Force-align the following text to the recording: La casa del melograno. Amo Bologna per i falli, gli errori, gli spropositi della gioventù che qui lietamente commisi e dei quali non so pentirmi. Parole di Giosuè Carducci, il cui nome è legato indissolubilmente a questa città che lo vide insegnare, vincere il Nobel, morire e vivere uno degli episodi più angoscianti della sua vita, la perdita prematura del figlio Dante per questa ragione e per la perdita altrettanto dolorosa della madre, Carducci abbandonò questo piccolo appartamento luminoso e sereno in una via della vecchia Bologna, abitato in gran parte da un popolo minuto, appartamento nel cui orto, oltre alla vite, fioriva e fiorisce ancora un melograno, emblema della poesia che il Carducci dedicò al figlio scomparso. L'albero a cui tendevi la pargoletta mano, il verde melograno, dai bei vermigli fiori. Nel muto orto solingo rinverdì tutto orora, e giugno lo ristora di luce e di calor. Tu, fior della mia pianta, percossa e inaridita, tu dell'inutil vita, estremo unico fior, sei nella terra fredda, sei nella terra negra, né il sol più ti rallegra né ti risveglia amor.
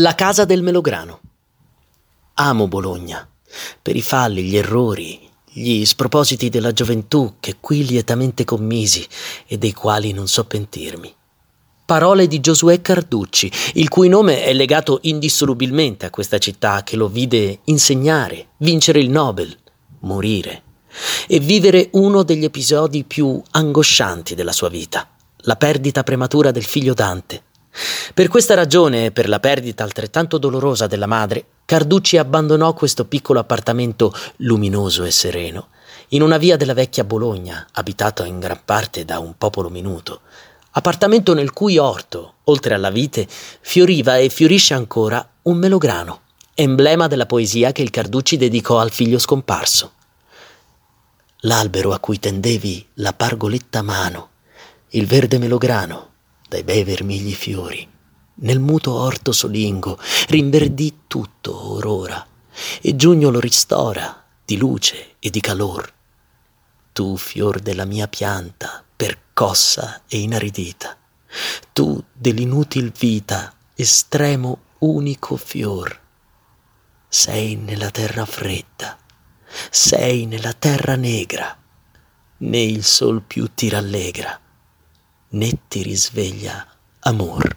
La 0.00 0.14
casa 0.14 0.44
del 0.44 0.62
melograno. 0.62 1.20
Amo 2.34 2.68
Bologna 2.68 3.28
per 3.82 3.96
i 3.96 4.00
falli, 4.00 4.44
gli 4.44 4.56
errori, 4.56 5.28
gli 5.50 5.84
spropositi 5.84 6.48
della 6.50 6.72
gioventù 6.72 7.34
che 7.40 7.56
qui 7.58 7.84
lietamente 7.84 8.44
commisi 8.44 9.04
e 9.48 9.58
dei 9.58 9.72
quali 9.72 10.12
non 10.12 10.28
so 10.28 10.44
pentirmi. 10.44 11.12
Parole 11.84 12.28
di 12.28 12.38
Giosuè 12.38 12.80
Carducci, 12.80 13.50
il 13.74 13.88
cui 13.88 14.08
nome 14.08 14.44
è 14.44 14.52
legato 14.52 15.00
indissolubilmente 15.02 16.06
a 16.06 16.10
questa 16.10 16.38
città 16.38 16.84
che 16.84 16.94
lo 16.94 17.08
vide 17.08 17.58
insegnare, 17.64 18.50
vincere 18.58 19.00
il 19.00 19.10
Nobel, 19.10 19.52
morire 20.02 20.62
e 21.26 21.40
vivere 21.40 21.88
uno 21.94 22.22
degli 22.22 22.44
episodi 22.44 23.02
più 23.02 23.42
angoscianti 23.50 24.36
della 24.36 24.52
sua 24.52 24.68
vita, 24.68 25.10
la 25.38 25.56
perdita 25.56 26.04
prematura 26.04 26.52
del 26.52 26.64
figlio 26.64 26.94
Dante 26.94 27.46
per 28.14 28.28
questa 28.28 28.54
ragione 28.54 29.06
e 29.06 29.10
per 29.10 29.28
la 29.28 29.40
perdita 29.40 29.84
altrettanto 29.84 30.38
dolorosa 30.38 30.86
della 30.86 31.06
madre, 31.06 31.44
Carducci 31.64 32.16
abbandonò 32.16 32.72
questo 32.72 33.04
piccolo 33.04 33.40
appartamento 33.40 34.12
luminoso 34.36 35.04
e 35.04 35.10
sereno 35.10 35.68
in 36.12 36.22
una 36.22 36.38
via 36.38 36.56
della 36.56 36.74
vecchia 36.74 37.04
Bologna, 37.04 37.66
abitato 37.72 38.24
in 38.24 38.38
gran 38.38 38.60
parte 38.64 39.04
da 39.04 39.18
un 39.18 39.34
popolo 39.36 39.68
minuto, 39.68 40.20
appartamento 40.70 41.34
nel 41.34 41.52
cui 41.52 41.76
orto, 41.76 42.36
oltre 42.44 42.74
alla 42.74 42.90
vite, 42.90 43.26
fioriva 43.28 44.16
e 44.16 44.30
fiorisce 44.30 44.72
ancora 44.72 45.26
un 45.42 45.58
melograno, 45.58 46.22
emblema 46.54 47.08
della 47.08 47.26
poesia 47.26 47.72
che 47.72 47.82
il 47.82 47.90
Carducci 47.90 48.36
dedicò 48.38 48.78
al 48.78 48.90
figlio 48.90 49.18
scomparso. 49.18 49.92
L'albero 51.42 51.92
a 51.92 51.98
cui 51.98 52.18
tendevi 52.18 52.86
la 52.94 53.12
pargoletta 53.12 53.82
mano, 53.82 54.30
il 54.90 55.06
verde 55.06 55.38
melograno, 55.38 56.06
dai 56.48 56.64
bei 56.64 56.82
vermigli 56.82 57.34
fiori. 57.34 57.86
Nel 58.40 58.58
muto 58.58 58.94
orto 58.94 59.32
solingo 59.32 59.98
rinverdì 60.28 61.00
tutto 61.06 61.72
orora, 61.72 62.26
e 62.80 62.96
giugno 62.96 63.30
lo 63.30 63.38
ristora 63.38 64.24
di 64.44 64.56
luce 64.56 65.16
e 65.18 65.30
di 65.30 65.40
calor. 65.40 65.92
Tu, 66.92 67.16
fior 67.16 67.60
della 67.60 67.84
mia 67.84 68.08
pianta, 68.08 68.82
percossa 68.96 70.02
e 70.08 70.20
inaridita, 70.20 70.96
tu 71.72 72.02
dell'inutil 72.12 72.92
vita, 72.92 73.52
estremo 73.74 74.60
unico 74.78 75.36
fior, 75.36 76.00
sei 77.08 77.56
nella 77.56 77.90
terra 77.90 78.24
fredda, 78.24 78.96
sei 79.70 80.26
nella 80.26 80.54
terra 80.54 80.96
negra, 80.96 81.56
né 82.38 82.60
il 82.62 82.84
sol 82.84 83.22
più 83.22 83.52
ti 83.54 83.68
rallegra 83.68 84.40
né 85.32 85.52
ti 85.68 85.82
risveglia 85.82 86.66
amor. 87.00 87.56